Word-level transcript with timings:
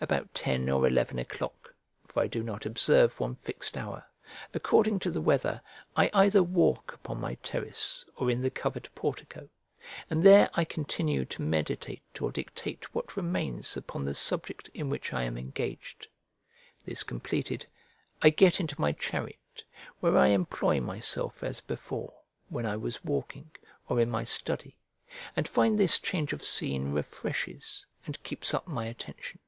About 0.00 0.32
ten 0.32 0.70
or 0.70 0.86
eleven 0.86 1.18
o'clock 1.18 1.74
(for 2.06 2.22
I 2.22 2.28
do 2.28 2.44
not 2.44 2.64
observe 2.64 3.18
one 3.18 3.34
fixed 3.34 3.76
hour), 3.76 4.04
according 4.54 5.00
to 5.00 5.10
the 5.10 5.20
weather, 5.20 5.60
I 5.96 6.08
either 6.14 6.40
walk 6.40 6.92
upon 6.92 7.20
my 7.20 7.34
terrace 7.42 8.04
or 8.14 8.30
in 8.30 8.40
the 8.40 8.50
covered 8.50 8.88
portico, 8.94 9.48
and 10.08 10.22
there 10.22 10.50
I 10.54 10.64
continue 10.64 11.24
to 11.24 11.42
meditate 11.42 12.22
or 12.22 12.30
dictate 12.30 12.94
what 12.94 13.16
remains 13.16 13.76
upon 13.76 14.04
the 14.04 14.14
subject 14.14 14.70
in 14.72 14.88
which 14.88 15.12
I 15.12 15.24
am 15.24 15.36
engaged. 15.36 16.06
This 16.84 17.02
completed, 17.02 17.66
I 18.22 18.30
get 18.30 18.60
into 18.60 18.80
my 18.80 18.92
chariot, 18.92 19.64
where 19.98 20.16
I 20.16 20.28
employ 20.28 20.80
myself 20.80 21.42
as 21.42 21.60
before, 21.60 22.12
when 22.50 22.66
I 22.66 22.76
was 22.76 23.02
walking, 23.02 23.50
or 23.88 23.98
in 23.98 24.10
my 24.12 24.22
study; 24.22 24.76
and 25.34 25.48
find 25.48 25.76
this 25.76 25.98
change 25.98 26.32
of 26.32 26.44
scene 26.44 26.92
refreshes 26.92 27.84
and 28.06 28.22
keeps 28.22 28.54
up 28.54 28.68
my 28.68 28.86
attention. 28.86 29.40